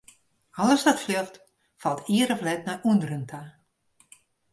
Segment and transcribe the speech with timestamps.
[0.61, 1.35] Alles wat fljocht,
[1.83, 3.41] falt ier of let nei ûnderen ta.